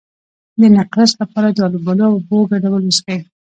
[0.59, 3.19] د نقرس لپاره د الوبالو او اوبو ګډول وڅښئ